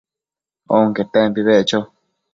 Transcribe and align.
onquetempi 0.77 1.41
beccho 1.47 1.79